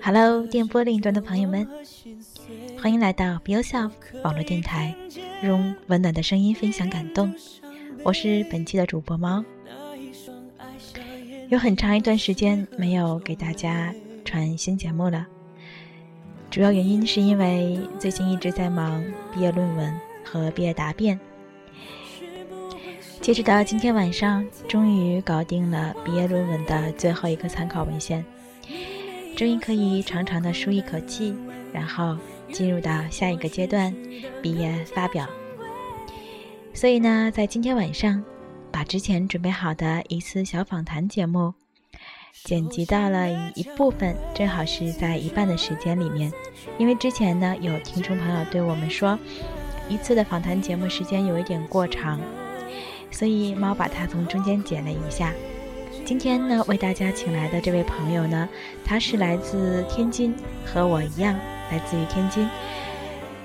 [0.00, 1.68] Hello，电波另一端的朋友们，
[2.80, 4.94] 欢迎来到 b e y o u r s e l f 网络电台，
[5.42, 7.34] 用温暖的声音分享感动。
[8.04, 9.44] 我是本期的主播猫。
[11.48, 13.92] 有很长一段时间没有给大家
[14.24, 15.26] 传新节目了，
[16.48, 19.92] 主要原因是因为最近一直在忙毕业论文
[20.24, 21.18] 和毕业答辩。
[23.24, 28.22] 截止到今天晚上，终于搞定了毕业论文的最后一个参考文献，
[29.34, 31.34] 终于可以长长的舒一口气，
[31.72, 32.18] 然后
[32.52, 33.90] 进入到下一个阶段——
[34.42, 35.26] 毕业发表。
[36.74, 38.22] 所以呢，在今天晚上，
[38.70, 41.54] 把之前准备好的一次小访谈节目
[42.42, 46.30] 剪辑到了一部分，正好是在一半的时间里面。
[46.76, 49.18] 因为之前呢，有听众朋友对我们说，
[49.88, 52.20] 一次的访谈节目时间有一点过长，
[53.14, 55.32] 所以猫把它从中间剪了一下。
[56.04, 58.48] 今天呢，为大家请来的这位朋友呢，
[58.84, 60.34] 他是来自天津，
[60.66, 61.32] 和我一样
[61.70, 62.48] 来自于天津，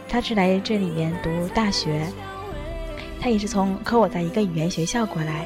[0.09, 2.03] 他是来这里面读大学。
[3.21, 5.45] 他也是从和我在一个语言学校过来，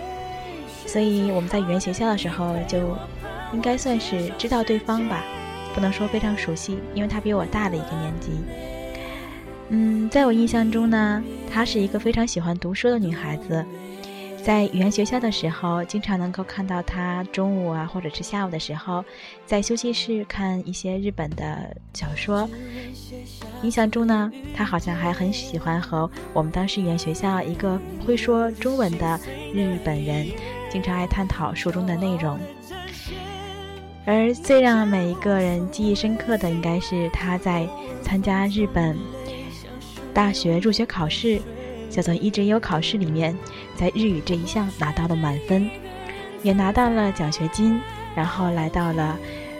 [0.85, 2.97] 所以我们在语言学校的时候就
[3.51, 5.21] 应该算是知道对方吧，
[5.75, 8.31] 不能说非常熟悉，因为他比我大了一个年级。
[9.69, 13.65] 嗯，在我印象中呢，她是一个非常喜欢读书的女孩子。
[14.43, 19.03] 在语言学校的时候，经常能够看到他中午啊，或者是下午的时候，
[19.45, 22.49] 在休息室看一些日本的小说。
[23.61, 29.17] 印象中呢，他好像还很喜欢和我们当时语言学校一个会说中文的
[29.53, 30.27] 日本人，
[30.69, 32.37] 经常爱探讨书中的内容。
[34.05, 37.65] 而最让每一个人记忆深刻的，应该是他在
[38.01, 38.97] 参加日本
[40.13, 41.41] 大学入学考试。
[41.93, 43.37] 叫做一直优考试里面，
[43.77, 45.69] 在日语这一项拿到了满分，
[46.41, 47.79] 也拿到了奖学金，
[48.15, 49.15] 然后来到了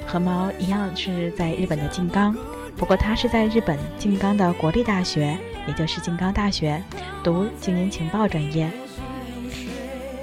[0.08, 2.36] 和猫一样是在日本的静冈，
[2.76, 6.82] 不过他是在日本静冈的国立大学，也就是静冈大学
[7.24, 8.68] 读经营情报专业。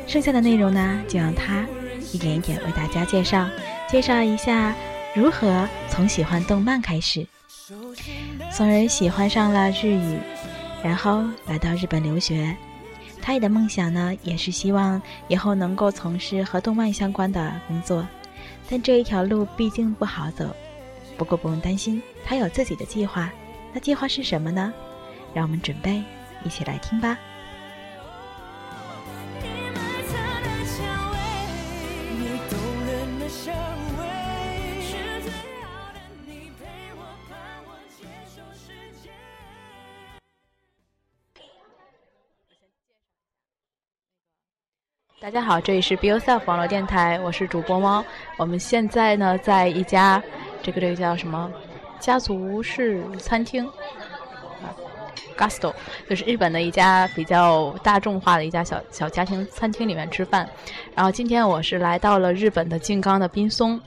[0.08, 1.64] 剩下的内容呢，就让他
[2.12, 3.46] 一点一点为大家介绍，
[3.88, 4.74] 介绍一下
[5.14, 7.24] 如何从喜欢动漫开始，
[8.52, 10.18] 从而喜欢上了日语。
[10.82, 12.56] 然后来到日本留学，
[13.20, 18.06] 他的梦想呢，也是希望以后能够从事和动漫相关的工作，
[18.68, 20.54] 但这一条路毕竟不好走。
[21.18, 23.30] 不过不用担心，他有自己的计划。
[23.72, 24.72] 那计划是什么呢？
[25.34, 26.02] 让我们准备
[26.44, 27.18] 一起来听吧。
[45.32, 48.04] 大家好，这里是 B yourself 网络电台，我是主播猫。
[48.36, 50.20] 我们现在呢，在一家
[50.60, 51.48] 这个这个叫什么
[52.00, 54.74] 家族式餐厅啊
[55.38, 55.72] ，Gusto，
[56.08, 60.48] 就是日本的一家比较大众化的一家小小家庭餐厅里面吃饭。
[60.96, 63.80] 然后今天我是来到了日本的静冈的滨松，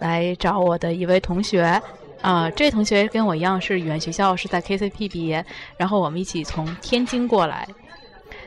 [0.00, 1.80] 来找我的一位同学
[2.20, 2.50] 啊。
[2.50, 7.68] 这位同学跟我一样是语言学校，是在 KCP 毕业，然后我们一起从天津过来。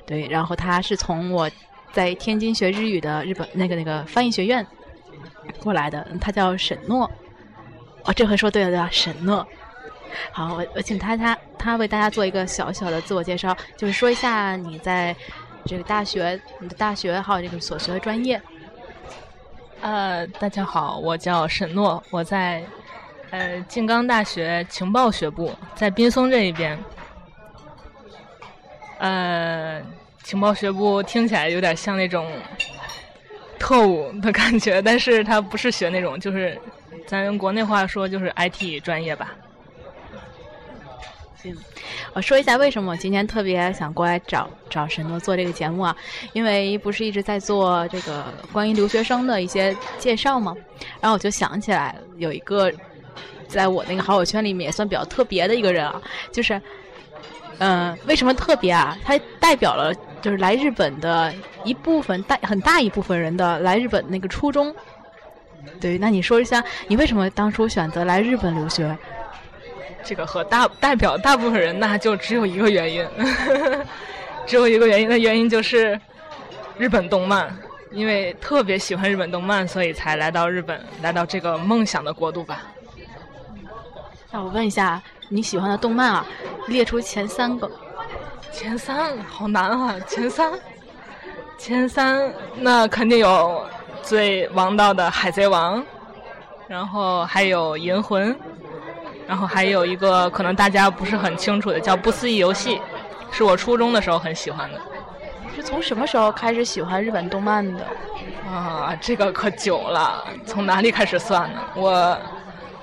[0.06, 1.50] 对，然后他是从我。
[1.96, 4.68] 在天津学日语的日本那个那个翻译学院
[5.64, 7.10] 过来的，他叫沈诺。
[8.04, 8.90] 哦，这回说对了对吧？
[8.92, 9.48] 沈诺。
[10.30, 15.16] 好，我我请他他他为大家做一个小小的自我介绍，就是说一下你在
[15.66, 18.42] 这个大学你的大学还有这个所学的专业。
[19.80, 22.62] 呃，大家好，我叫沈诺，我在
[23.30, 26.78] 呃静冈大学情报学部，在滨松这一边。
[29.00, 29.82] 呃。
[30.26, 32.28] 情报学部听起来有点像那种
[33.60, 36.60] 特务的感觉，但是他不是学那种，就是
[37.06, 39.36] 咱用国内话说就是 IT 专业吧。
[41.44, 41.56] 嗯，
[42.14, 45.96] 我说一下为什么我今天特别想过来找找神诺做这个节目啊？
[46.34, 50.56] 因为不是一直在做这个关于留学生的一些介绍吗？
[51.00, 52.72] 然后我就想起来有一个
[53.48, 56.02] 在我那个好友圈里面也算比较特别的一个人啊，
[56.32, 56.60] 就是
[57.60, 58.98] 嗯，为什么特别啊？
[59.04, 59.94] 它代表了。
[60.22, 61.32] 就是来日本的
[61.64, 64.76] 一部分大很大一部分人的来日本那个初衷，
[65.80, 68.98] 对，那你说一下，你为什么当初选择来日本留学？
[70.04, 73.08] 这个和大代表大部分人，那就只有一个原因，
[74.48, 76.00] 只有一个原因的原因就是
[76.76, 77.56] 日本动漫，
[77.92, 82.64] 因为特别喜欢日本动漫，所以才来到日本，来到这个梦想的国度吧。
[84.32, 85.00] 那我问一下，
[85.30, 86.26] 你喜欢的动漫啊，
[86.68, 87.70] 列出前三个。
[88.52, 89.96] 前三好难啊！
[90.08, 90.54] 前三，
[91.58, 93.66] 前三那肯定有
[94.02, 95.82] 最王道的《海贼王》，
[96.66, 98.34] 然后还有《银魂》，
[99.28, 102.78] 然后还有一个可能大家不是很清楚的叫《不思议游戏》，
[103.30, 104.80] 是我初中的时候很喜欢的。
[105.54, 107.86] 是从什么时候开始喜欢日本动漫的？
[108.50, 111.60] 啊，这个可久了，从哪里开始算呢？
[111.76, 112.18] 我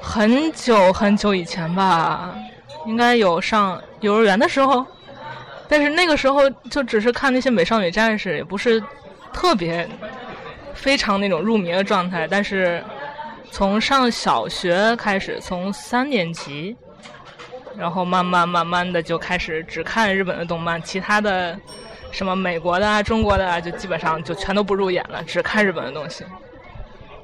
[0.03, 2.35] 很久很久以前吧，
[2.87, 4.85] 应该有上幼儿园的时候，
[5.69, 8.83] 但是那个时候就只是看那些美少女战士，也不是
[9.33, 9.89] 特别
[10.75, 12.27] 非常那种入迷的状态。
[12.29, 12.83] 但是
[13.51, 16.77] 从上小学开始，从三年级，
[17.77, 21.59] 然后慢慢慢慢的就开始只看日本的动漫，其他的。
[22.11, 26.23] 什么美国的啊，中国的啊，就基本上就全都不入眼了，只看日本的东西。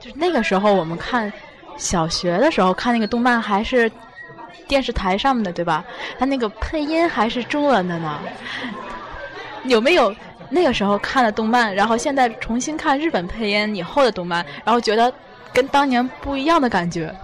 [0.00, 1.30] 就是那个时候，我们看
[1.76, 3.92] 小学的时候看那个动漫，还是
[4.66, 5.84] 电视台上面的，对吧？
[6.18, 8.18] 它那个配音还是中文的呢。
[9.64, 10.14] 有没有
[10.50, 15.12] 那个时候看的动漫，然后现在重新看日本配音以后的动漫，然后觉得
[15.52, 17.14] 跟当年不一样的感觉？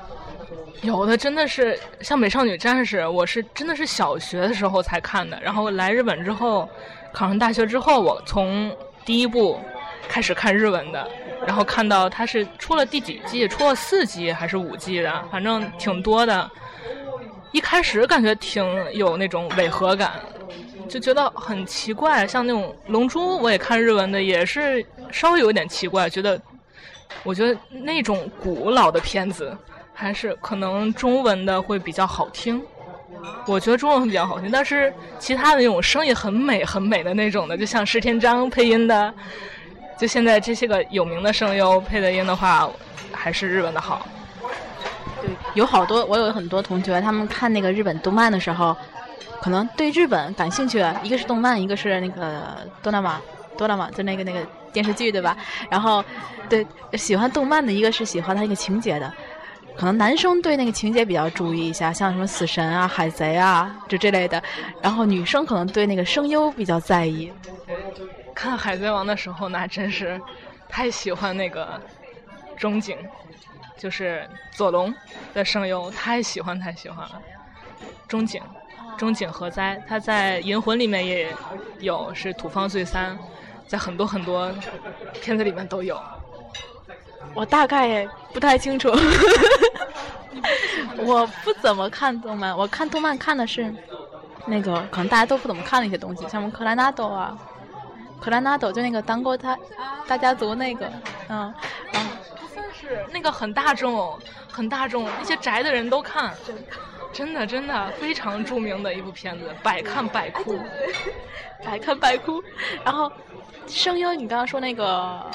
[0.82, 6.68] 有的真的是像《美少女战士》，我是真的是小学的时候才看的，然后来日本之后。
[7.16, 9.60] 考上大学之后，我从第一部
[10.08, 11.08] 开始看日文的，
[11.46, 16.50] 然后看到它是出了第几季，出了四季还是五季的，反正挺多的。
[17.54, 20.14] 一开始感觉挺有那种违和感，
[20.88, 22.26] 就觉得很奇怪。
[22.26, 26.38] 像那种《龙珠》，我也看日文的，也是稍微有点奇怪，觉得
[27.22, 29.56] 我觉得那种古老的片子
[29.92, 32.60] 还是可能中文的会比较好听。
[33.46, 39.14] 我觉得中文比较好听，但是其他的那种声音很美、很美的那种的，就像石田章配音的，
[39.96, 42.68] 就现在这些个有名的声优配的音的话，
[43.12, 44.04] 还是日文的好。
[45.54, 48.76] 有好多我有很多同学，他们看那个日本动漫的时候，
[49.40, 55.36] 可能对日本感兴趣，一个是动漫，一个是那个哆啦 A 哆啦 A 就那个那个电视剧，对吧？
[55.70, 56.04] 然后
[56.48, 59.12] 对喜欢动漫的一个是喜欢它一个情节的。
[59.76, 64.40] 可能男生对那个情节比较注意一下，像什么死神啊、海贼啊，就这类的。
[64.80, 67.32] 然后女生可能对那个声优比较在意。
[68.32, 70.20] 看海贼王的时候，那真是
[70.68, 71.80] 太喜欢那个
[72.56, 72.96] 中景，
[73.76, 74.94] 就是佐龙
[75.32, 77.20] 的声优，太喜欢太喜欢了。
[78.06, 78.42] 中井，
[78.96, 81.34] 中井和哉，他在银魂里面也
[81.80, 83.18] 有，是土方岁三，
[83.66, 84.52] 在很多很多
[85.20, 86.00] 片子里面都有。
[87.34, 88.88] 我大概不太清楚，
[90.98, 92.56] 我不怎么看动漫。
[92.56, 93.74] 我看动漫看的是
[94.46, 97.36] 那个可能大家都不怎么看的一些东西，像什么克兰纳多啊，
[98.20, 99.58] 克兰纳多就那个当过他
[100.06, 100.86] 大家族那个，
[101.28, 101.52] 嗯，
[101.90, 102.10] 然后
[102.84, 104.18] 是那个很大众，
[104.50, 106.32] 很大众，那些宅的人都看，
[107.12, 110.58] 真的真的非常著名的一部片子，百看百哭，
[111.64, 112.42] 百看百哭。
[112.84, 113.10] 然后
[113.66, 115.30] 声优，你刚刚说那个。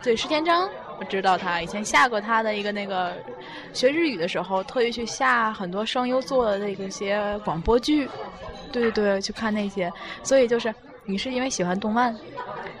[0.00, 0.70] 对，石田章，
[1.00, 3.12] 我知道他以前下过他的一个那个
[3.72, 8.08] 学日语的时候，特意去下很多声优做的那个些广播剧，
[8.70, 9.92] 对对对，去看那些。
[10.22, 10.72] 所以就是
[11.04, 12.16] 你是因为喜欢动漫，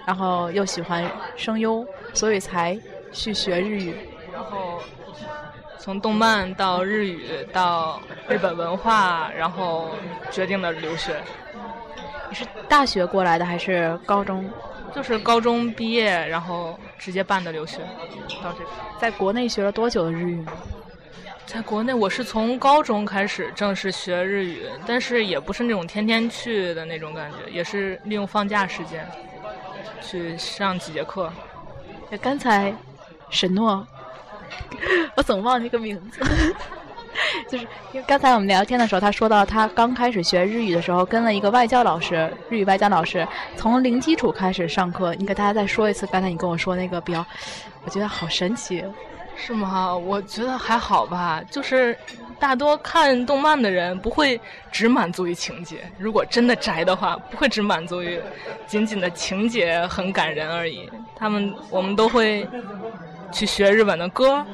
[0.06, 1.84] 然后又喜欢声优，
[2.14, 2.78] 所以才
[3.12, 3.94] 去学日语。
[4.32, 4.80] 然后
[5.78, 9.90] 从动漫到日语到日本文化，然后
[10.30, 11.16] 决定了留学。
[12.28, 14.48] 你是大学过来的还是高中？
[14.94, 17.78] 就是高中毕业，然后直接办的留学，
[18.42, 18.68] 到这边。
[18.98, 20.44] 在国内学了多久的日语？
[21.46, 29.06] 在国内，我是从高中开始正式学日语，但是也不是那种天天去的那种感觉，也是利用放假时间
[30.02, 31.32] 去上几节课。
[32.20, 32.74] 刚才
[33.30, 33.86] 沈诺，
[35.16, 36.20] 我总忘记个名字。
[37.48, 45.14] 就是因为刚才我们聊天的时候，他说到他刚开始学日语的时候，跟了一个外教老师，日语外教老师从零基础开始上课。
[45.16, 47.24] 你给大家再说一次，刚才你跟我说那个标，
[47.84, 48.84] 我觉得好神奇，
[49.34, 49.96] 是吗？
[49.96, 51.96] 我觉得还好吧，就是
[52.38, 58.20] 大多看动漫的人不会只满足于情节，如果真的宅的话，不会只满足于
[58.64, 60.88] 仅仅的情节很感人而已。
[61.16, 62.46] 他们我们都会
[63.32, 64.44] 去学日本的歌。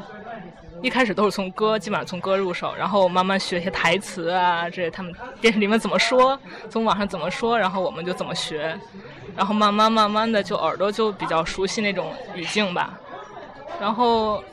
[0.82, 6.38] 一开始都是从歌，基本上从歌入手，然后慢慢学一些台词啊，这他们 电视里面怎么说，
[6.68, 8.78] 从网上怎么说，然后我们就怎么学，
[9.34, 12.98] 然后慢慢慢慢的就耳朵就比较熟悉那种语境吧，
[13.80, 14.44] 然后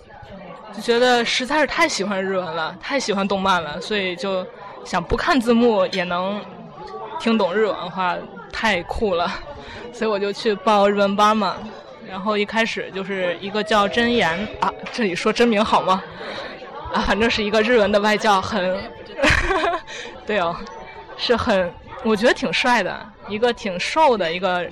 [0.73, 4.47] 就觉得实在是太喜欢日文了，太喜欢动漫了，所以就
[4.85, 6.39] 想不看字幕也能
[7.19, 8.15] 听懂日文话，
[8.53, 9.29] 太酷了，
[9.91, 11.57] 所以我就去报日文班嘛。
[12.11, 16.03] 然后一开始就是一个叫真言啊，这里说真名好吗？
[16.93, 18.77] 啊，反正是一个日文的外教，很，
[20.27, 20.53] 对哦，
[21.15, 22.93] 是很我觉得挺帅的，
[23.29, 24.67] 一个挺瘦的一个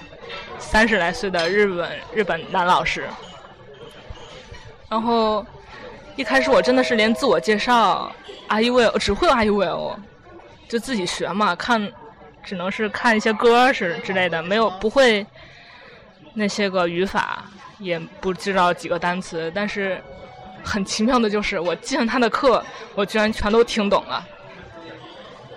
[0.57, 3.07] 三十来岁的日本日本男老师。
[4.89, 5.45] 然后
[6.17, 8.11] 一开始我真的是连自我介绍
[8.49, 8.97] ，Are you well？
[8.99, 9.95] 只会 Are you well？
[10.67, 11.89] 就自己学嘛，看
[12.43, 15.25] 只能是看一些歌是之类的，没有不会
[16.33, 17.43] 那些个语法，
[17.79, 19.51] 也不知道几个单词。
[19.53, 20.01] 但是
[20.63, 22.63] 很奇妙的就是，我进了他的课，
[22.95, 24.25] 我居然全都听懂了。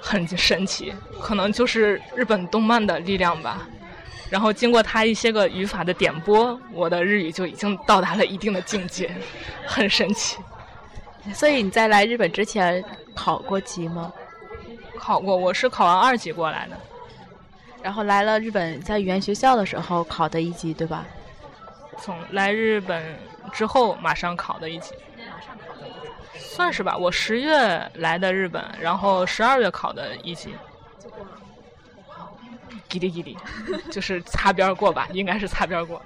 [0.01, 3.69] 很神奇，可能就是日本动漫的力量吧。
[4.29, 9.15] 然后经过他一些个语法的点拨，我的日语就已经到达了一定的境界，
[9.67, 10.39] 很神奇。
[11.33, 12.83] 所以你在来日本之前
[13.15, 14.13] 考过级吗？
[14.99, 16.77] 考过，我是考完二级过来的。
[17.83, 21.05] 然后来了日本，在语言学校的时候考的一级，对吧？
[21.99, 23.17] 从来日本
[23.53, 24.93] 之后马上考的一级。
[26.35, 30.55] 算是吧，我十月来的日本，然后十二月考的一级，
[32.91, 33.37] 叽里叽里，
[33.91, 36.01] 就是擦边过吧，应该是擦边过。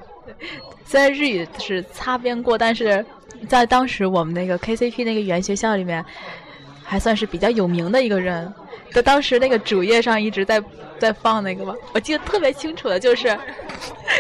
[0.85, 3.05] 虽然日语是擦边过，但是
[3.49, 6.05] 在当时我们那个 KCP 那个语言学校里面，
[6.87, 8.53] 还算是比较有名的一个人。
[8.93, 10.63] 在当时那个主页上一直在
[10.99, 13.37] 在放那个嘛，我记得特别清楚的就是，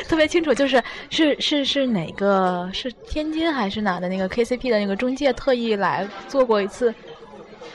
[0.06, 6.94] 特别清楚就是是是是哪个是天津还是哪的那个 KCP 的那个中介特意来做过一次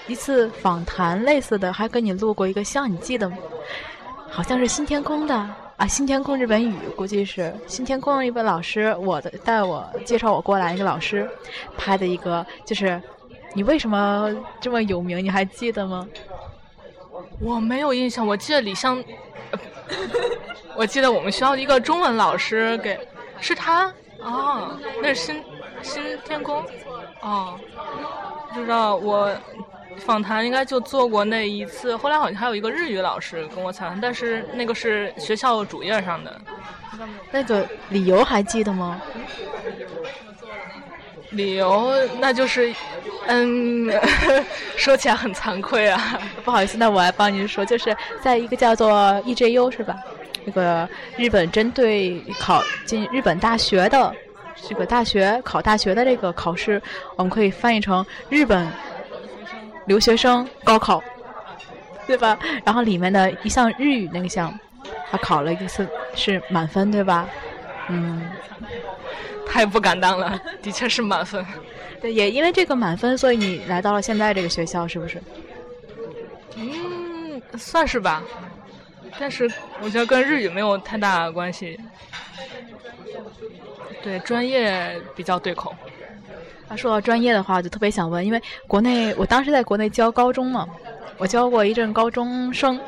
[0.08, 3.38] 一次访谈类似的，还跟你录过一个像，你记得吗？
[4.30, 5.34] 好像是新天空的
[5.78, 11.28] 啊，新天空日本语估计是新天空一位老师，我的带我介绍我过来一个老师
[11.78, 13.02] 拍的一个，就是
[13.54, 14.30] 你为什么
[14.60, 15.24] 这么有名？
[15.24, 16.08] 你还记得吗？
[17.40, 19.04] 我没有印象，我记得李湘，
[20.78, 23.00] 我记得我们学校的一个中文老师给，
[23.40, 25.44] 是他哦，那是新
[25.82, 26.64] 新天空，
[27.22, 27.60] 哦，
[28.54, 29.36] 不知道我
[29.98, 36.42] 访谈应该就做过那一次，后来好像还有一个日语老师跟我采访，但是那个是学校主页上的，
[37.32, 39.02] 那个理由还记得吗？
[41.32, 42.74] 理由那就是。
[43.28, 43.92] 嗯，
[44.76, 48.92] 说起来很惭愧啊， 不好意思，那我来帮您说，就是在一个叫做
[49.26, 49.96] EJU 是吧？
[50.44, 54.12] 那个日本针对考进日本大学的
[54.68, 56.82] 这个大学考大学的这个考试，
[57.16, 58.68] 我们可以翻译成日本
[59.86, 61.02] 留学生高考，
[62.08, 62.38] 对吧？
[62.66, 64.52] 然后里面的一项日语那个项，
[65.12, 67.28] 他考了一次是满分，对吧？
[67.90, 68.22] 嗯，
[69.48, 71.46] 太不敢当了，的确是满分。
[72.02, 75.22] 对，也因为这个满分，所以你来到了现在这个学校，是不是？
[76.56, 78.24] 嗯，算是吧。
[79.20, 81.80] 但是我觉得跟日语没有太大关系。
[84.02, 85.76] 对，专业比较对口。
[86.68, 90.66] 啊，说到专业的话，我就特别想问，因为国内我当时在国内教高中嘛，
[91.18, 92.80] 我教过一阵高中生，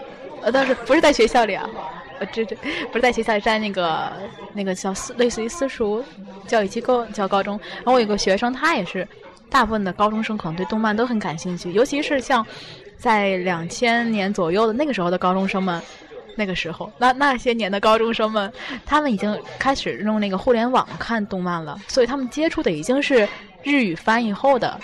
[0.42, 1.70] 呃，但是不是在学校里啊？
[2.20, 2.56] 呃，这这
[2.92, 4.12] 不是在学校，在那个
[4.54, 6.04] 那个叫私，类似于私塾
[6.48, 7.60] 教育机构教高中。
[7.78, 9.08] 然后我有个学生，他也是，
[9.50, 12.46] 大部分的高中生可能对动漫都很感兴趣，尤其是像
[12.98, 15.82] 在两千年左右的那个时候的高中生们，
[16.36, 18.52] 那个时候那那些年的高中生们，
[18.86, 23.28] 他们已经开始用那个互联网看动漫了，所以他们接触的已经是
[23.64, 24.80] 日语翻译后的。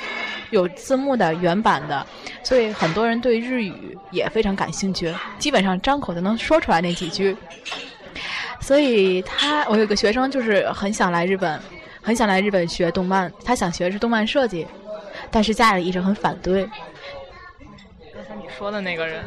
[0.52, 2.06] 有字幕的原版的，
[2.44, 7.36] 所以很多人对日语也非常感兴趣，基本上张口就能说出来那几句。
[8.60, 11.60] 所以他，我有个学生就是很想来日本，
[12.02, 14.68] 很想来日本学动漫，他想学的是动漫设计，
[15.32, 16.64] 但是家里一直很反对。
[18.14, 19.24] 刚才你说的那个人，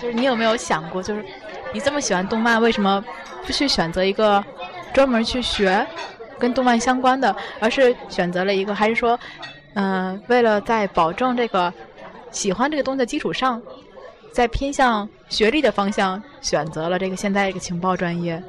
[0.00, 1.24] 就是你有没有想过，就是
[1.72, 3.02] 你这么喜欢动漫，为什么
[3.46, 4.44] 不去选择一个
[4.92, 5.86] 专门去学？
[6.42, 9.16] 跟动漫相关的，而是选择了一个，还是说，
[9.74, 11.72] 嗯，为了在保证这个
[12.32, 13.62] 喜欢这个东西的基础上，
[14.32, 18.42] 在偏向学历的方向选择了这个现在这个情报专业。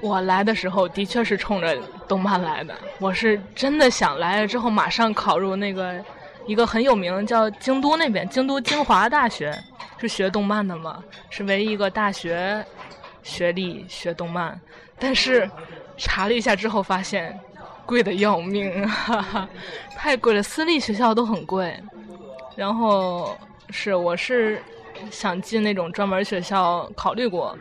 [0.00, 5.96] 我来的时候的确是冲着动漫来的，我是真的想来了之后马上考入那个
[6.46, 9.52] 一个很有名叫京都那边京都精华大学，
[9.98, 12.64] 是学动漫的嘛，是唯一一个大学
[13.24, 14.56] 学历学动漫，
[15.00, 15.50] 但是。
[15.98, 17.38] 查了一下之后，发现
[17.84, 19.48] 贵的要命，哈哈，
[19.96, 20.42] 太贵了。
[20.42, 21.78] 私立学校都很贵。
[22.56, 23.36] 然后
[23.70, 24.62] 是我是
[25.10, 27.56] 想进那种专门学校，考虑过，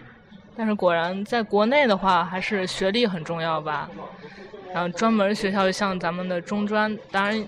[0.55, 3.89] 但是果然在国内的话，还是学历很重要吧。
[4.73, 7.47] 然后专门学校像咱们的中专，当然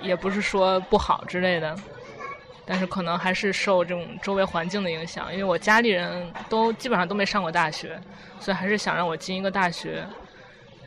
[0.00, 1.76] 也不是说不好之类的，
[2.64, 8.00] 但是可能还是受这种周围环境的影响，因为我家里人都基本上都没上过大学。
[8.40, 10.04] 所以还是想让我进一个大学，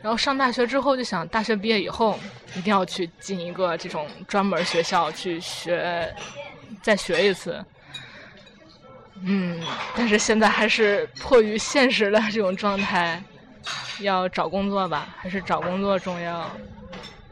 [0.02, 2.20] 然后上大学之后就想，大学毕业以后
[2.54, 6.14] 一定要去进一个这种专门学校去学，
[6.82, 7.64] 再学一次。
[9.22, 9.58] 嗯，
[9.96, 13.24] 但是现在还是迫于现实的这种状态，
[14.00, 16.50] 要找工作吧，还是找工作重要。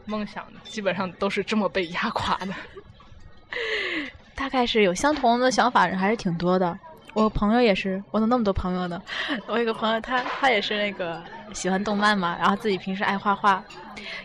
[0.05, 2.53] 梦想基本上都是这么被压垮的。
[4.35, 6.77] 大概是有相同的想法人还是挺多的。
[7.13, 9.01] 我朋友也是，我怎么那么多朋友呢？
[9.47, 11.23] 我有个朋友，他他也是那个
[11.53, 13.63] 喜欢动漫嘛，然后自己平时爱画画，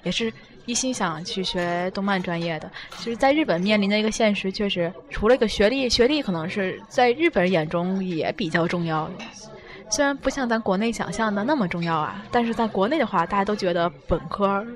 [0.03, 0.33] 也是
[0.67, 2.69] 一心想去学动漫专业的。
[2.97, 9.09] 其实，在日本面临的一个现实，确实除了一个学历，学历可能是在日本人眼中也比较重要。
[9.89, 14.67] 虽然不像咱国内想象的那么重要啊，但是在国内的话，大家都觉得本科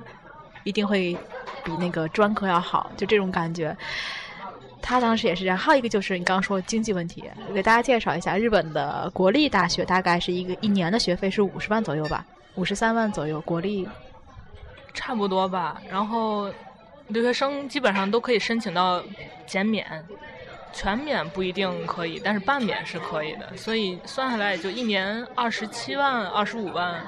[0.62, 1.16] 一定会
[1.64, 3.76] 比那个专科要好，就这种感觉。
[4.86, 12.22] 他当时也是这样，还有一个就是你刚刚说经济问题，我给大家介绍一下，日本的国立大学大概是一个一年的学费是五十万左右吧，
[12.56, 13.88] 五十三万左右，国立
[14.92, 15.80] 差不多吧。
[15.90, 16.52] 然后
[17.08, 19.02] 留学生基本上都可以申请到
[19.46, 19.86] 减免，
[20.70, 23.56] 全免不一定可以，但是半免是可以的。
[23.56, 27.00] 所以算下来也就一年二十七万、二十五万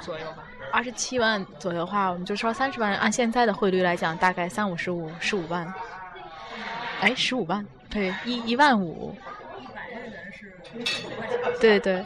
[0.00, 0.44] 左右吧。
[0.72, 5.70] 二十七万左右的话，我们就说三十万，按现在的汇率来讲，大概三五十五十五万。
[7.00, 9.14] 哎，十五万，对，一一万五。
[11.60, 12.04] 对对，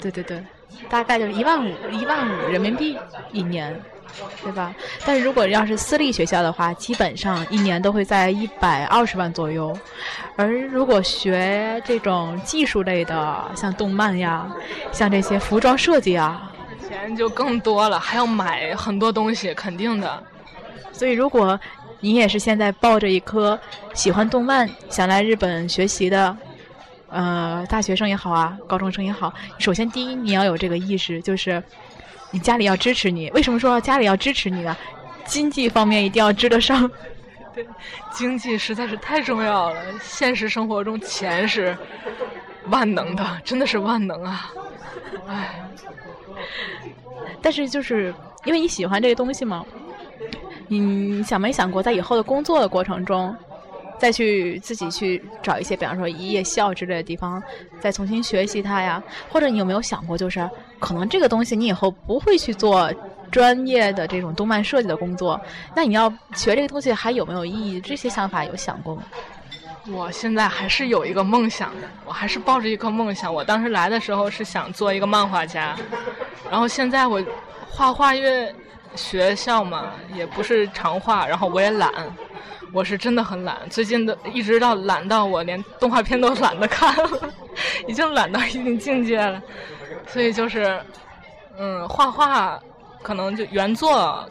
[0.00, 0.44] 对对对，
[0.90, 2.98] 大概就是一万五，一万五人民币
[3.32, 3.74] 一年，
[4.42, 4.74] 对吧？
[5.06, 9.76] 但是如果要是私立学校的话，基本上一年都会在一百二十万左右。
[10.36, 14.46] 而如果学这种技术类的，像动漫呀，
[14.92, 16.52] 像这些服装设计啊，
[16.86, 20.22] 钱就更多了，还要买很多东西，肯定的。
[20.92, 21.58] 所以如果。
[22.00, 23.58] 你也是现在抱着一颗
[23.94, 26.36] 喜欢动漫、想来日本学习的，
[27.08, 29.32] 呃，大学生也好啊，高中生也好。
[29.58, 31.62] 首先，第一，你要有这个意识，就是
[32.30, 33.30] 你家里要支持你。
[33.30, 34.76] 为什么说家里要支持你呢？
[35.24, 36.88] 经济方面一定要支得上。
[37.54, 37.66] 对，
[38.12, 39.80] 经济实在是太重要了。
[40.02, 41.76] 现实生活中，钱是
[42.68, 44.52] 万能的， 真的是万能啊！
[45.26, 45.64] 唉，
[47.40, 49.64] 但是就是因为你喜欢这个东西嘛。
[50.68, 53.34] 你想没想过，在以后的工作的过程中，
[53.98, 57.42] 再去自己去找一些，比方说一夜校之类的地方，
[57.80, 59.02] 再重新学习它呀？
[59.30, 60.48] 或者你有没有想过，就是
[60.78, 62.92] 可能这个东西你以后不会去做
[63.30, 65.40] 专业的这种动漫设计的工作，
[65.74, 67.80] 那你要学这个东西还有没有意义？
[67.80, 69.02] 这些想法有想过吗？
[69.88, 73.32] 我现在还是有一个梦想的，我还是抱着一颗梦想。
[73.32, 75.76] 我当时来的时候是想做一个漫画家，
[76.50, 77.24] 然后现在我
[77.70, 78.52] 画画越。
[78.96, 81.92] 学校嘛，也不是常画，然后我也懒，
[82.72, 83.58] 我是真的很懒。
[83.68, 87.32] 最近的一直到懒到我连动画片都懒得看了，
[87.86, 89.42] 已经懒到一定境界了。
[90.06, 90.80] 所以就是，
[91.58, 92.58] 嗯，画画
[93.02, 94.26] 可能就原作，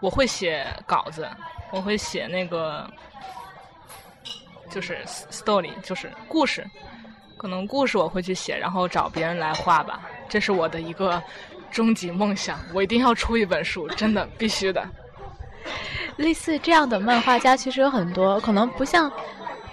[0.00, 1.28] 我会写稿子，
[1.70, 2.88] 我会写那个，
[4.70, 4.98] 就是
[5.30, 6.64] story，就是故事，
[7.36, 10.00] 可能故事我会去写，然后找别人来画吧。
[10.28, 11.22] 这是我的一个。
[11.76, 14.82] 终极梦想，我一定要出一本书，真的必须的。
[16.16, 19.12] 类似这样的漫画家其实有很多，可能不像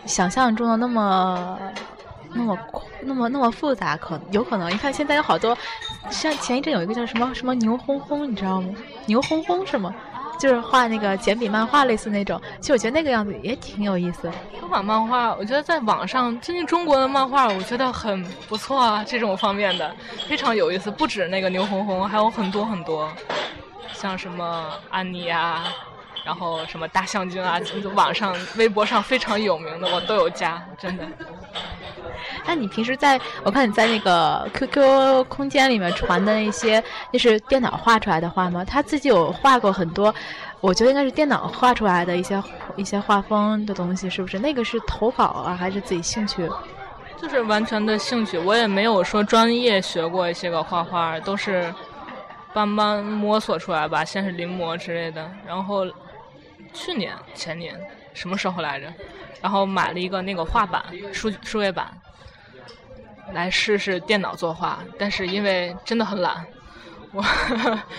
[0.06, 1.58] 想象中的那么、
[2.34, 2.60] 那么、
[3.04, 3.96] 那么、那么复杂。
[3.96, 5.58] 可有可能，你看现在有好多，
[6.10, 8.68] 像前一阵有一个叫什么什么牛轰轰，你知道吗？
[9.06, 9.96] 牛轰轰是吗？
[10.44, 12.38] 就是画那个简笔漫画，类似那种。
[12.60, 14.30] 其实我觉得那个样子也挺有意思。
[14.60, 19.02] 偷版漫画，我觉得在网上最近中国的漫画，我觉得很不错啊。
[19.08, 19.96] 这种方面的
[20.28, 23.10] 非常有意思，不止那个牛红红，还有很多很多，
[23.94, 25.64] 像什么安妮啊，
[26.26, 27.58] 然后什么大象君啊，
[27.96, 31.08] 网上微博上非常有名的，我都有加，真的。
[32.46, 38.64] 那你平时在我看你在那个 QQ 空间里面传的那些，那是电脑画出来的画吗？
[38.66, 40.14] 他自己有画过很多，
[40.62, 42.42] 我觉得应该是电脑画出来的一些
[42.76, 44.40] 一些画风的东西，是不是？
[44.40, 46.50] 那个是投稿啊，还是自己兴趣？
[47.18, 51.74] 就是完全的兴趣，我也没有说专业学过一些个画画，都是
[52.54, 54.04] 慢慢摸索出来吧。
[54.04, 55.86] 先是临摹之类的，然后
[56.74, 57.80] 去年前年
[58.14, 58.94] 什么时候来着？
[59.42, 61.92] 然后买了一个那个画板，数数位板。
[63.32, 66.46] 来试试电脑作画，但是因为真的很懒，
[67.12, 67.24] 我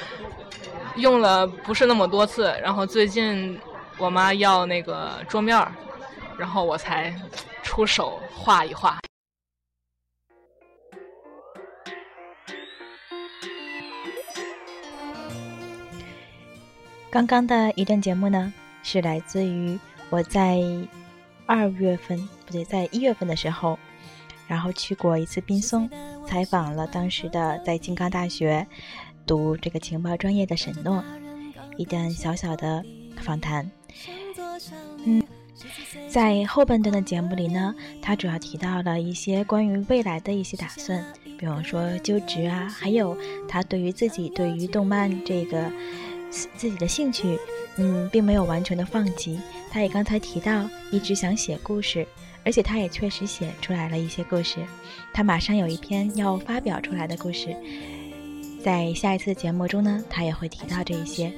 [0.97, 2.55] 用了不是那么多次。
[2.63, 3.59] 然后最近
[3.97, 5.73] 我妈要那个桌面儿，
[6.39, 7.13] 然后我才
[7.65, 8.97] 出手画一画。
[17.11, 18.53] 刚刚的一段节目呢，
[18.85, 19.77] 是来自于
[20.15, 20.61] 我在
[21.45, 23.77] 二月份，不对，在一月份的时候。
[24.47, 25.91] 然后去过一次滨松，
[26.27, 28.65] 采访了当时的在金刚大学
[29.27, 31.03] 读这个情报专业的沈诺，
[31.79, 32.85] 一段小小的
[33.23, 33.69] 访谈。
[35.05, 35.21] 嗯，
[36.09, 41.03] 在后半段的节目里呢，他主要提到了一些关于未来的一些打算，
[41.39, 43.17] 比方说就职啊，还有
[43.49, 45.73] 他对于自己对于动漫这个
[46.31, 47.39] 自己的兴趣，
[47.79, 49.41] 嗯，并没有完全的放弃。
[49.75, 52.07] 他也刚才提到一直想写故事，
[52.45, 54.59] 而且他也确实写出来了一些故事，
[55.13, 57.57] 他马上有一篇要发表出来的故事，
[58.63, 61.33] 在下一次节目中呢，他也会提到这一些。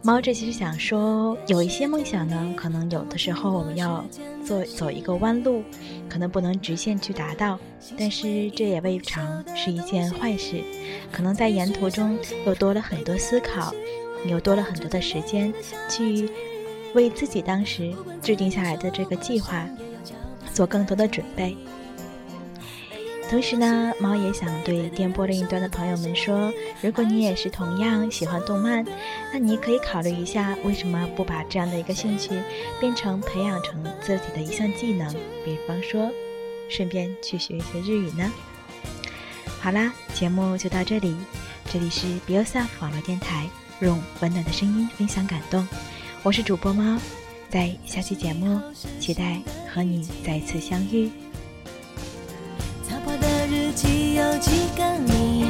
[0.00, 4.02] 猫这其实想说，有一些梦想呢，可能有的时候我们要
[4.42, 5.62] 做走一个弯路，
[6.08, 7.60] 可能不能直线去达到，
[7.98, 10.62] 但是这也未尝是一件坏事，
[11.12, 13.74] 可能在沿途中又多了很多思考，
[14.26, 15.52] 又多了很多的时间
[15.90, 16.30] 去
[16.94, 19.68] 为自己当时制定下来的这个计划
[20.52, 21.56] 做更多的准备。
[23.30, 26.52] 同时呢，猫也想对电波另一端的朋友们说：
[26.82, 28.84] 如果你也是同样喜欢动漫，
[29.32, 32.30] 那你可以考虑一下，为什么不把这样的一个兴趣
[32.78, 35.10] 变成培养成自己的一项技能？
[35.44, 36.12] 比方说，
[36.68, 38.30] 顺便去学一些日语呢？
[39.60, 41.16] 好啦，节目就到这里，
[41.72, 43.48] 这里是 Be Yourself 网络电台，
[43.80, 45.66] 用温暖的声音分享感动。
[46.24, 46.98] 我是主播猫，
[47.50, 48.58] 在下期节目，
[48.98, 51.10] 期待和你再次相遇。
[53.46, 55.43] 日记有几个你，